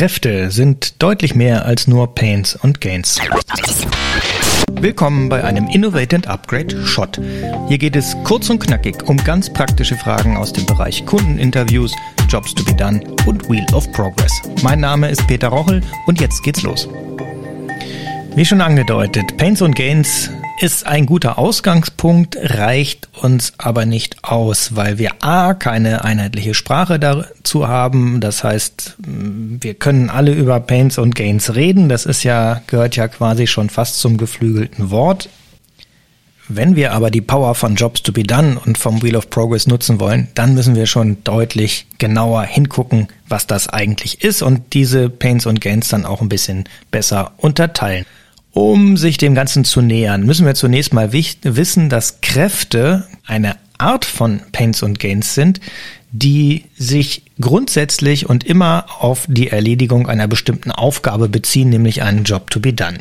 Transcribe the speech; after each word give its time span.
Kräfte 0.00 0.50
sind 0.50 1.02
deutlich 1.02 1.34
mehr 1.34 1.66
als 1.66 1.86
nur 1.86 2.14
Pains 2.14 2.56
und 2.56 2.80
Gains. 2.80 3.20
Willkommen 4.72 5.28
bei 5.28 5.44
einem 5.44 5.68
Innovate 5.68 6.16
and 6.16 6.26
Upgrade 6.26 6.86
Shot. 6.86 7.20
Hier 7.68 7.76
geht 7.76 7.94
es 7.96 8.16
kurz 8.24 8.48
und 8.48 8.60
knackig 8.60 9.06
um 9.06 9.18
ganz 9.18 9.52
praktische 9.52 9.96
Fragen 9.96 10.38
aus 10.38 10.54
dem 10.54 10.64
Bereich 10.64 11.04
Kundeninterviews, 11.04 11.94
Jobs 12.30 12.54
to 12.54 12.64
be 12.64 12.72
done 12.72 13.02
und 13.26 13.50
Wheel 13.50 13.66
of 13.74 13.92
Progress. 13.92 14.32
Mein 14.62 14.80
Name 14.80 15.10
ist 15.10 15.26
Peter 15.26 15.48
Rochel 15.48 15.82
und 16.06 16.18
jetzt 16.18 16.42
geht's 16.44 16.62
los. 16.62 16.88
Wie 18.34 18.46
schon 18.46 18.62
angedeutet, 18.62 19.36
Pains 19.36 19.60
und 19.60 19.76
Gains 19.76 20.30
ist 20.60 20.86
ein 20.86 21.06
guter 21.06 21.38
Ausgangspunkt, 21.38 22.36
reicht 22.38 23.08
uns 23.16 23.54
aber 23.56 23.86
nicht 23.86 24.24
aus, 24.24 24.76
weil 24.76 24.98
wir 24.98 25.12
A, 25.24 25.54
keine 25.54 26.04
einheitliche 26.04 26.52
Sprache 26.52 26.98
dazu 26.98 27.66
haben. 27.66 28.20
Das 28.20 28.44
heißt, 28.44 28.96
wir 28.98 29.72
können 29.74 30.10
alle 30.10 30.32
über 30.32 30.60
Pains 30.60 30.98
und 30.98 31.14
Gains 31.14 31.54
reden. 31.54 31.88
Das 31.88 32.04
ist 32.04 32.24
ja, 32.24 32.60
gehört 32.66 32.94
ja 32.96 33.08
quasi 33.08 33.46
schon 33.46 33.70
fast 33.70 34.00
zum 34.00 34.18
geflügelten 34.18 34.90
Wort. 34.90 35.30
Wenn 36.46 36.76
wir 36.76 36.92
aber 36.92 37.10
die 37.10 37.22
Power 37.22 37.54
von 37.54 37.76
Jobs 37.76 38.02
to 38.02 38.12
be 38.12 38.24
done 38.24 38.60
und 38.62 38.76
vom 38.76 39.02
Wheel 39.02 39.16
of 39.16 39.30
Progress 39.30 39.66
nutzen 39.66 39.98
wollen, 39.98 40.28
dann 40.34 40.52
müssen 40.52 40.74
wir 40.74 40.84
schon 40.84 41.24
deutlich 41.24 41.86
genauer 41.96 42.42
hingucken, 42.42 43.08
was 43.28 43.46
das 43.46 43.68
eigentlich 43.68 44.22
ist 44.22 44.42
und 44.42 44.74
diese 44.74 45.08
Pains 45.08 45.46
und 45.46 45.62
Gains 45.62 45.88
dann 45.88 46.04
auch 46.04 46.20
ein 46.20 46.28
bisschen 46.28 46.64
besser 46.90 47.32
unterteilen. 47.38 48.04
Um 48.52 48.96
sich 48.96 49.16
dem 49.16 49.34
Ganzen 49.34 49.64
zu 49.64 49.80
nähern, 49.80 50.24
müssen 50.24 50.46
wir 50.46 50.54
zunächst 50.54 50.92
mal 50.92 51.12
wissen, 51.12 51.88
dass 51.88 52.20
Kräfte 52.20 53.06
eine 53.26 53.56
Art 53.78 54.04
von 54.04 54.40
Pains 54.52 54.82
und 54.82 54.98
Gains 54.98 55.34
sind, 55.34 55.60
die 56.12 56.64
sich 56.76 57.22
grundsätzlich 57.40 58.28
und 58.28 58.44
immer 58.44 58.86
auf 58.98 59.26
die 59.28 59.48
Erledigung 59.48 60.08
einer 60.08 60.26
bestimmten 60.26 60.72
Aufgabe 60.72 61.28
beziehen, 61.28 61.68
nämlich 61.68 62.02
einen 62.02 62.24
Job 62.24 62.50
to 62.50 62.60
be 62.60 62.72
done. 62.72 62.98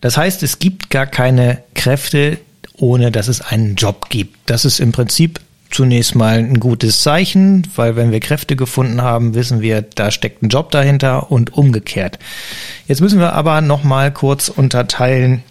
Das 0.00 0.16
heißt, 0.16 0.42
es 0.42 0.58
gibt 0.58 0.90
gar 0.90 1.06
keine 1.06 1.62
Kräfte, 1.74 2.38
ohne 2.76 3.10
dass 3.10 3.28
es 3.28 3.40
einen 3.40 3.74
Job 3.74 4.10
gibt. 4.10 4.36
Das 4.46 4.64
ist 4.64 4.78
im 4.78 4.92
Prinzip 4.92 5.40
zunächst 5.70 6.14
mal 6.14 6.38
ein 6.38 6.60
gutes 6.60 7.02
Zeichen, 7.02 7.66
weil 7.76 7.96
wenn 7.96 8.10
wir 8.10 8.20
Kräfte 8.20 8.56
gefunden 8.56 9.02
haben, 9.02 9.34
wissen 9.34 9.60
wir, 9.60 9.82
da 9.82 10.10
steckt 10.10 10.42
ein 10.42 10.48
Job 10.48 10.70
dahinter 10.70 11.30
und 11.30 11.54
umgekehrt. 11.54 12.18
Jetzt 12.86 13.00
müssen 13.00 13.20
wir 13.20 13.32
aber 13.32 13.60
noch 13.60 13.84
mal 13.84 14.12
kurz 14.12 14.48
unterteilen, 14.48 15.42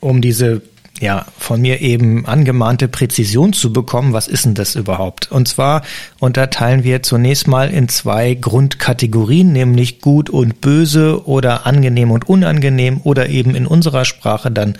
um 0.00 0.20
diese 0.20 0.62
ja, 1.00 1.26
von 1.36 1.60
mir 1.60 1.80
eben 1.80 2.26
angemahnte 2.26 2.86
Präzision 2.86 3.52
zu 3.52 3.72
bekommen, 3.72 4.12
was 4.12 4.28
ist 4.28 4.44
denn 4.44 4.54
das 4.54 4.76
überhaupt? 4.76 5.32
Und 5.32 5.48
zwar 5.48 5.82
unterteilen 6.20 6.84
wir 6.84 7.02
zunächst 7.02 7.48
mal 7.48 7.70
in 7.70 7.88
zwei 7.88 8.34
Grundkategorien, 8.34 9.52
nämlich 9.52 10.00
gut 10.00 10.30
und 10.30 10.60
böse 10.60 11.26
oder 11.26 11.66
angenehm 11.66 12.12
und 12.12 12.28
unangenehm 12.28 13.00
oder 13.02 13.28
eben 13.28 13.56
in 13.56 13.66
unserer 13.66 14.04
Sprache 14.04 14.52
dann 14.52 14.78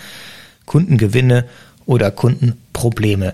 Kundengewinne 0.65 1.43
oder 1.85 2.09
Kundenprobleme 2.09 3.33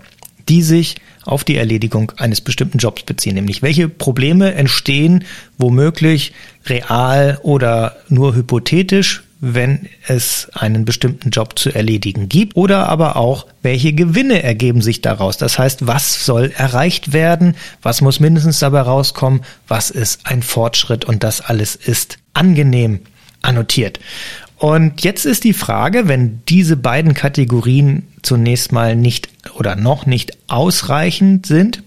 die 0.50 0.64
sich 0.64 0.96
auf 1.24 1.44
die 1.44 1.58
Erledigung 1.58 2.12
eines 2.18 2.42
bestimmten 2.42 2.80
Jobs 2.80 3.04
beziehen. 3.04 3.36
Nämlich 3.36 3.62
welche 3.62 3.88
Probleme 3.88 4.54
entstehen 4.56 5.26
womöglich 5.58 6.34
real 6.66 7.40
oder 7.44 7.98
nur 8.10 8.36
hypothetisch, 8.36 9.24
wenn 9.42 9.88
es 10.08 10.50
einen 10.54 10.84
bestimmten 10.84 11.30
Job 11.30 11.58
zu 11.58 11.74
erledigen 11.74 12.28
gibt 12.28 12.58
oder 12.58 12.90
aber 12.90 13.16
auch, 13.16 13.46
welche 13.62 13.94
Gewinne 13.94 14.44
ergeben 14.44 14.82
sich 14.82 15.02
daraus. 15.02 15.38
Das 15.38 15.58
heißt, 15.58 15.88
was 15.88 16.26
soll 16.26 16.52
erreicht 16.56 17.14
werden, 17.14 17.56
was 17.82 18.02
muss 18.02 18.20
mindestens 18.20 18.60
dabei 18.60 18.82
rauskommen, 18.82 19.42
was 19.68 19.92
ist 19.92 20.26
ein 20.26 20.42
Fortschritt 20.42 21.06
und 21.06 21.24
das 21.24 21.40
alles 21.42 21.76
ist 21.76 22.18
angenehm 22.34 23.00
annotiert. 23.42 24.00
Und 24.60 25.04
jetzt 25.06 25.26
ist 25.26 25.46
die 25.46 25.54
Frage, 25.54 26.10
wenn 26.10 26.42
diese 26.50 26.76
beiden 26.76 27.14
Kategorien 27.14 28.08
zunächst 28.22 28.74
mal 28.74 28.96
nicht 28.96 29.30
oder 29.56 29.78
noch 29.78 30.06
nicht 30.06 30.38
ausreichend 30.50 31.46
sind, 31.46 31.82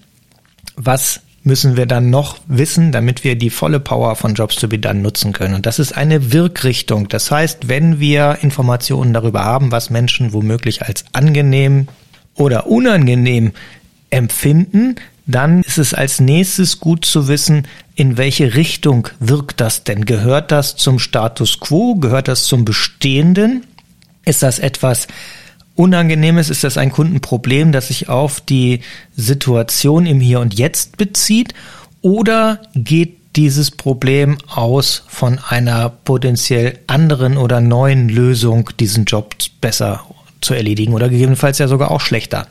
was 0.75 1.21
müssen 1.45 1.77
wir 1.77 1.85
dann 1.85 2.09
noch 2.09 2.39
wissen, 2.47 2.91
damit 2.91 3.25
wir 3.25 3.37
die 3.37 3.51
volle 3.51 3.79
Power 3.79 4.17
von 4.17 4.35
Jobs 4.35 4.57
to 4.57 4.69
be 4.69 4.79
done 4.79 5.01
nutzen 5.01 5.33
können. 5.33 5.55
Und 5.55 5.67
das 5.67 5.79
ist 5.79 5.93
eine 5.93 6.33
Wirkrichtung. 6.33 7.09
Das 7.09 7.31
heißt, 7.31 7.69
wenn 7.69 8.01
wir 8.01 8.39
Informationen 8.41 9.13
darüber 9.13 9.45
haben, 9.45 9.71
was 9.71 9.91
Menschen 9.91 10.33
womöglich 10.33 10.83
als 10.83 11.05
angenehm 11.13 11.89
oder 12.37 12.69
unangenehm 12.69 13.53
empfinden, 14.09 14.97
dann 15.27 15.63
ist 15.63 15.79
es 15.79 15.95
als 15.95 16.21
nächstes 16.21 16.81
gut 16.81 17.05
zu 17.05 17.29
wissen, 17.29 17.69
in 17.95 18.17
welche 18.17 18.55
Richtung 18.55 19.09
wirkt 19.21 19.61
das 19.61 19.85
denn? 19.85 20.05
Gehört 20.05 20.51
das 20.51 20.77
zum 20.77 20.99
Status 20.99 21.61
quo? 21.61 21.95
Gehört 21.97 22.29
das 22.29 22.45
zum 22.45 22.65
Bestehenden? 22.65 23.65
Ist 24.25 24.43
das 24.43 24.59
etwas 24.59 25.07
Unangenehmes? 25.75 26.51
Ist 26.51 26.65
das 26.65 26.77
ein 26.77 26.91
Kundenproblem, 26.91 27.73
das 27.73 27.89
sich 27.89 28.09
auf 28.09 28.41
die 28.41 28.81
Situation 29.17 30.07
im 30.07 30.21
Hier 30.21 30.41
und 30.41 30.55
Jetzt 30.59 30.97
bezieht? 30.97 31.55
Oder 32.01 32.61
geht 32.75 33.19
dieses 33.37 33.71
Problem 33.71 34.39
aus 34.49 35.05
von 35.09 35.39
einer 35.39 35.89
potenziell 35.89 36.79
anderen 36.87 37.37
oder 37.37 37.61
neuen 37.61 38.09
Lösung, 38.09 38.71
diesen 38.79 39.05
Job 39.05 39.35
besser 39.61 40.05
zu 40.41 40.55
erledigen 40.55 40.93
oder 40.93 41.09
gegebenenfalls 41.09 41.59
ja 41.59 41.69
sogar 41.69 41.91
auch 41.91 42.01
schlechter? 42.01 42.49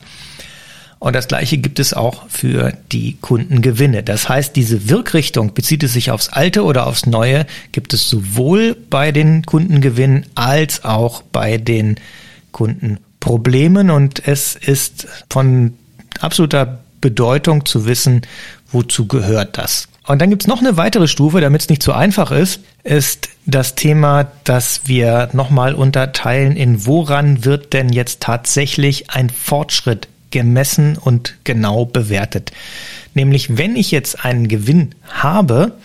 Und 1.02 1.16
das 1.16 1.26
Gleiche 1.26 1.58
gibt 1.58 1.80
es 1.80 1.94
auch 1.94 2.28
für 2.28 2.74
die 2.92 3.16
Kundengewinne. 3.20 4.04
Das 4.04 4.28
heißt, 4.28 4.54
diese 4.54 4.88
Wirkrichtung, 4.88 5.52
bezieht 5.52 5.82
es 5.82 5.94
sich 5.94 6.12
aufs 6.12 6.28
Alte 6.28 6.62
oder 6.62 6.86
aufs 6.86 7.06
Neue, 7.06 7.44
gibt 7.72 7.92
es 7.92 8.08
sowohl 8.08 8.76
bei 8.88 9.10
den 9.10 9.44
Kundengewinnen 9.44 10.26
als 10.36 10.84
auch 10.84 11.22
bei 11.22 11.58
den 11.58 11.96
Kundenproblemen. 12.52 13.90
Und 13.90 14.28
es 14.28 14.54
ist 14.54 15.08
von 15.28 15.74
absoluter 16.20 16.78
Bedeutung 17.00 17.66
zu 17.66 17.84
wissen, 17.84 18.22
wozu 18.70 19.08
gehört 19.08 19.58
das. 19.58 19.88
Und 20.06 20.22
dann 20.22 20.30
gibt's 20.30 20.46
noch 20.46 20.60
eine 20.60 20.76
weitere 20.76 21.08
Stufe, 21.08 21.40
damit 21.40 21.62
es 21.62 21.68
nicht 21.68 21.82
zu 21.82 21.92
einfach 21.92 22.30
ist, 22.30 22.60
ist 22.84 23.28
das 23.44 23.74
Thema, 23.74 24.30
dass 24.44 24.82
wir 24.84 25.30
nochmal 25.32 25.74
unterteilen 25.74 26.54
in 26.54 26.86
woran 26.86 27.44
wird 27.44 27.72
denn 27.72 27.88
jetzt 27.88 28.20
tatsächlich 28.20 29.10
ein 29.10 29.30
Fortschritt 29.30 30.06
gemessen 30.32 30.98
und 30.98 31.36
genau 31.44 31.84
bewertet. 31.84 32.50
Nämlich, 33.14 33.56
wenn 33.56 33.76
ich 33.76 33.90
jetzt 33.90 34.24
einen 34.24 34.48
Gewinn 34.48 34.94
habe, 35.08 35.76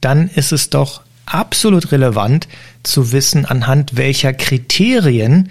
dann 0.00 0.28
ist 0.28 0.52
es 0.52 0.70
doch 0.70 1.02
absolut 1.26 1.92
relevant 1.92 2.48
zu 2.82 3.12
wissen, 3.12 3.46
anhand 3.46 3.96
welcher 3.96 4.32
Kriterien 4.32 5.50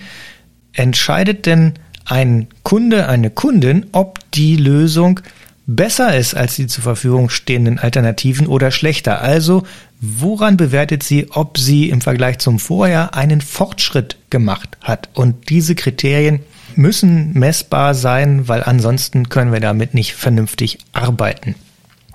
entscheidet 0.73 1.45
denn 1.45 1.73
ein 2.05 2.47
Kunde, 2.63 3.07
eine 3.07 3.29
Kundin, 3.29 3.85
ob 3.91 4.19
die 4.31 4.57
Lösung 4.57 5.21
besser 5.67 6.17
ist 6.17 6.35
als 6.35 6.55
die 6.55 6.67
zur 6.67 6.83
Verfügung 6.83 7.29
stehenden 7.29 7.79
Alternativen 7.79 8.47
oder 8.47 8.71
schlechter. 8.71 9.21
Also 9.21 9.63
woran 10.01 10.57
bewertet 10.57 11.03
sie, 11.03 11.27
ob 11.31 11.57
sie 11.57 11.89
im 11.89 12.01
Vergleich 12.01 12.39
zum 12.39 12.59
Vorher 12.59 13.15
einen 13.15 13.41
Fortschritt 13.41 14.17
gemacht 14.29 14.77
hat? 14.81 15.09
Und 15.13 15.49
diese 15.49 15.75
Kriterien 15.75 16.41
müssen 16.77 17.33
messbar 17.33 17.93
sein, 17.95 18.47
weil 18.47 18.63
ansonsten 18.63 19.29
können 19.29 19.53
wir 19.53 19.59
damit 19.59 19.93
nicht 19.93 20.13
vernünftig 20.13 20.79
arbeiten. 20.93 21.55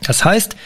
Das 0.02 0.24
heißt, 0.24 0.56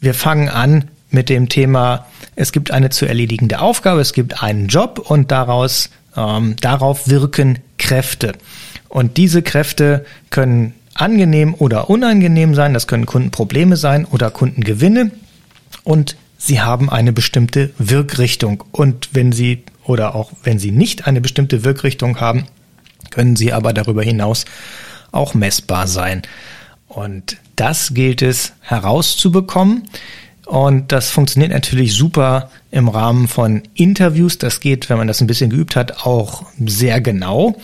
wir 0.00 0.14
fangen 0.14 0.48
an 0.48 0.84
mit 1.10 1.28
dem 1.28 1.48
Thema, 1.48 2.06
es 2.36 2.52
gibt 2.52 2.70
eine 2.70 2.90
zu 2.90 3.06
erledigende 3.06 3.60
Aufgabe, 3.60 4.00
es 4.00 4.12
gibt 4.12 4.42
einen 4.42 4.68
Job 4.68 4.98
und 4.98 5.30
daraus, 5.30 5.90
ähm, 6.16 6.56
darauf 6.60 7.08
wirken 7.08 7.58
Kräfte. 7.78 8.32
Und 8.88 9.16
diese 9.16 9.42
Kräfte 9.42 10.04
können 10.30 10.74
angenehm 10.94 11.54
oder 11.54 11.90
unangenehm 11.90 12.54
sein, 12.54 12.74
das 12.74 12.86
können 12.86 13.06
Kundenprobleme 13.06 13.76
sein 13.76 14.04
oder 14.04 14.30
Kundengewinne 14.30 15.10
und 15.84 16.16
sie 16.38 16.60
haben 16.60 16.90
eine 16.90 17.12
bestimmte 17.12 17.70
Wirkrichtung. 17.78 18.64
Und 18.72 19.10
wenn 19.12 19.32
sie 19.32 19.64
oder 19.84 20.14
auch 20.14 20.32
wenn 20.42 20.58
sie 20.58 20.70
nicht 20.70 21.06
eine 21.06 21.20
bestimmte 21.20 21.64
Wirkrichtung 21.64 22.20
haben, 22.20 22.46
können 23.12 23.36
sie 23.36 23.52
aber 23.52 23.72
darüber 23.72 24.02
hinaus 24.02 24.44
auch 25.12 25.34
messbar 25.34 25.86
sein. 25.86 26.22
Und 26.88 27.36
das 27.54 27.94
gilt 27.94 28.22
es 28.22 28.52
herauszubekommen. 28.60 29.84
Und 30.46 30.90
das 30.92 31.10
funktioniert 31.10 31.52
natürlich 31.52 31.94
super 31.94 32.50
im 32.70 32.88
Rahmen 32.88 33.28
von 33.28 33.62
Interviews. 33.74 34.38
Das 34.38 34.60
geht, 34.60 34.90
wenn 34.90 34.98
man 34.98 35.06
das 35.06 35.20
ein 35.20 35.26
bisschen 35.26 35.50
geübt 35.50 35.76
hat, 35.76 36.04
auch 36.04 36.44
sehr 36.66 37.00
genau. 37.00 37.56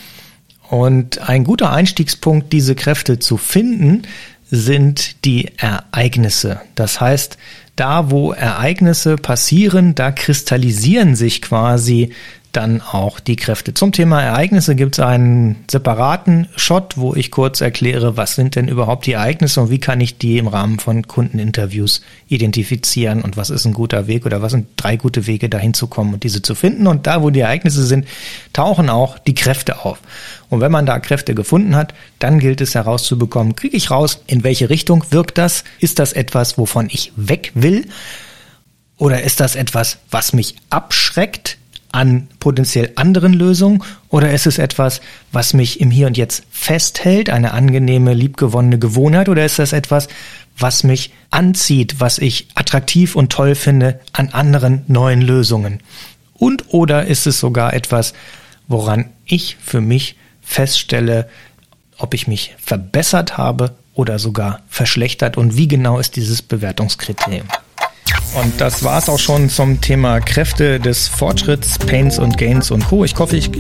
Und 0.70 1.28
ein 1.28 1.44
guter 1.44 1.72
Einstiegspunkt, 1.72 2.52
diese 2.52 2.74
Kräfte 2.74 3.18
zu 3.18 3.36
finden, 3.36 4.02
sind 4.50 5.24
die 5.24 5.50
Ereignisse. 5.58 6.60
Das 6.74 7.00
heißt, 7.00 7.36
da 7.76 8.10
wo 8.10 8.32
Ereignisse 8.32 9.16
passieren, 9.16 9.94
da 9.94 10.10
kristallisieren 10.10 11.16
sich 11.16 11.42
quasi 11.42 12.12
dann 12.52 12.80
auch 12.80 13.20
die 13.20 13.36
Kräfte. 13.36 13.74
Zum 13.74 13.92
Thema 13.92 14.22
Ereignisse 14.22 14.74
gibt 14.74 14.98
es 14.98 15.04
einen 15.04 15.64
separaten 15.70 16.48
Shot, 16.56 16.96
wo 16.96 17.14
ich 17.14 17.30
kurz 17.30 17.60
erkläre, 17.60 18.16
was 18.16 18.34
sind 18.34 18.56
denn 18.56 18.68
überhaupt 18.68 19.06
die 19.06 19.12
Ereignisse 19.12 19.60
und 19.60 19.70
wie 19.70 19.78
kann 19.78 20.00
ich 20.00 20.18
die 20.18 20.38
im 20.38 20.48
Rahmen 20.48 20.78
von 20.78 21.06
Kundeninterviews 21.06 22.00
identifizieren 22.28 23.22
und 23.22 23.36
was 23.36 23.50
ist 23.50 23.66
ein 23.66 23.74
guter 23.74 24.06
Weg 24.06 24.24
oder 24.24 24.40
was 24.40 24.52
sind 24.52 24.68
drei 24.76 24.96
gute 24.96 25.26
Wege 25.26 25.48
dahin 25.48 25.74
zu 25.74 25.86
kommen 25.88 26.14
und 26.14 26.24
diese 26.24 26.40
zu 26.40 26.54
finden. 26.54 26.86
Und 26.86 27.06
da, 27.06 27.22
wo 27.22 27.30
die 27.30 27.40
Ereignisse 27.40 27.84
sind, 27.84 28.06
tauchen 28.52 28.88
auch 28.88 29.18
die 29.18 29.34
Kräfte 29.34 29.84
auf. 29.84 30.00
Und 30.48 30.60
wenn 30.60 30.72
man 30.72 30.86
da 30.86 30.98
Kräfte 30.98 31.34
gefunden 31.34 31.76
hat, 31.76 31.92
dann 32.18 32.38
gilt 32.38 32.60
es 32.60 32.74
herauszubekommen, 32.74 33.56
kriege 33.56 33.76
ich 33.76 33.90
raus, 33.90 34.22
in 34.26 34.42
welche 34.42 34.70
Richtung 34.70 35.04
wirkt 35.10 35.36
das? 35.36 35.64
Ist 35.80 35.98
das 35.98 36.14
etwas, 36.14 36.56
wovon 36.56 36.88
ich 36.90 37.12
weg 37.16 37.52
will? 37.54 37.86
Oder 38.96 39.22
ist 39.22 39.40
das 39.40 39.54
etwas, 39.54 39.98
was 40.10 40.32
mich 40.32 40.56
abschreckt 40.70 41.58
an 41.98 42.28
potenziell 42.38 42.92
anderen 42.94 43.32
Lösungen? 43.32 43.82
Oder 44.08 44.32
ist 44.32 44.46
es 44.46 44.58
etwas, 44.58 45.00
was 45.32 45.52
mich 45.52 45.80
im 45.80 45.90
Hier 45.90 46.06
und 46.06 46.16
Jetzt 46.16 46.44
festhält, 46.48 47.28
eine 47.28 47.52
angenehme, 47.52 48.14
liebgewonnene 48.14 48.78
Gewohnheit? 48.78 49.28
Oder 49.28 49.44
ist 49.44 49.58
das 49.58 49.72
etwas, 49.72 50.06
was 50.56 50.84
mich 50.84 51.12
anzieht, 51.30 51.96
was 51.98 52.18
ich 52.18 52.46
attraktiv 52.54 53.16
und 53.16 53.32
toll 53.32 53.56
finde 53.56 53.98
an 54.12 54.28
anderen 54.28 54.84
neuen 54.86 55.20
Lösungen? 55.20 55.80
Und 56.34 56.72
oder 56.72 57.06
ist 57.06 57.26
es 57.26 57.40
sogar 57.40 57.74
etwas, 57.74 58.14
woran 58.68 59.06
ich 59.24 59.56
für 59.60 59.80
mich 59.80 60.14
feststelle, 60.40 61.28
ob 61.96 62.14
ich 62.14 62.28
mich 62.28 62.54
verbessert 62.58 63.36
habe 63.36 63.74
oder 63.94 64.20
sogar 64.20 64.60
verschlechtert 64.68 65.36
und 65.36 65.56
wie 65.56 65.66
genau 65.66 65.98
ist 65.98 66.14
dieses 66.14 66.42
Bewertungskriterium? 66.42 67.48
Und 68.34 68.60
das 68.60 68.84
war 68.84 68.98
es 68.98 69.08
auch 69.08 69.18
schon 69.18 69.48
zum 69.48 69.80
Thema 69.80 70.20
Kräfte 70.20 70.78
des 70.78 71.08
Fortschritts, 71.08 71.78
Pains 71.78 72.18
und 72.18 72.38
Gains 72.38 72.70
und 72.70 72.86
Co. 72.86 73.04
Ich 73.04 73.16
hoffe, 73.16 73.36
ich, 73.36 73.50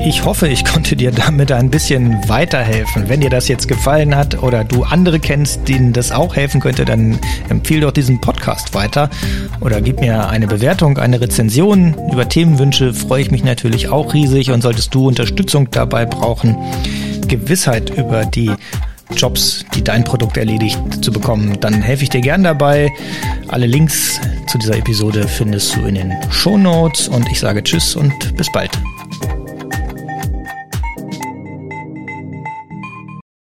ich 0.00 0.24
hoffe, 0.24 0.46
ich 0.48 0.64
konnte 0.64 0.94
dir 0.94 1.10
damit 1.10 1.50
ein 1.52 1.70
bisschen 1.70 2.16
weiterhelfen. 2.28 3.08
Wenn 3.08 3.20
dir 3.20 3.30
das 3.30 3.48
jetzt 3.48 3.66
gefallen 3.66 4.14
hat 4.14 4.42
oder 4.42 4.64
du 4.64 4.84
andere 4.84 5.18
kennst, 5.18 5.68
denen 5.68 5.92
das 5.92 6.12
auch 6.12 6.36
helfen 6.36 6.60
könnte, 6.60 6.84
dann 6.84 7.18
empfehle 7.48 7.82
doch 7.82 7.92
diesen 7.92 8.20
Podcast 8.20 8.74
weiter 8.74 9.10
oder 9.60 9.80
gib 9.80 10.00
mir 10.00 10.28
eine 10.28 10.46
Bewertung, 10.46 10.98
eine 10.98 11.20
Rezension. 11.20 11.94
Über 12.12 12.28
Themenwünsche 12.28 12.94
freue 12.94 13.22
ich 13.22 13.30
mich 13.30 13.42
natürlich 13.42 13.88
auch 13.88 14.14
riesig 14.14 14.50
und 14.50 14.62
solltest 14.62 14.94
du 14.94 15.08
Unterstützung 15.08 15.70
dabei 15.70 16.06
brauchen, 16.06 16.56
Gewissheit 17.26 17.90
über 17.90 18.26
die 18.26 18.50
Jobs, 19.16 19.64
die 19.74 19.82
dein 19.82 20.04
Produkt 20.04 20.36
erledigt, 20.36 20.78
zu 21.02 21.12
bekommen, 21.12 21.58
dann 21.60 21.82
helfe 21.82 22.04
ich 22.04 22.10
dir 22.10 22.20
gern 22.20 22.42
dabei. 22.42 22.90
Alle 23.48 23.66
Links 23.66 24.20
zu 24.46 24.58
dieser 24.58 24.76
Episode 24.76 25.26
findest 25.28 25.76
du 25.76 25.80
in 25.80 25.94
den 25.94 26.16
Show 26.30 26.56
Notes 26.56 27.08
und 27.08 27.30
ich 27.30 27.40
sage 27.40 27.62
Tschüss 27.62 27.96
und 27.96 28.36
bis 28.36 28.50
bald. 28.52 28.70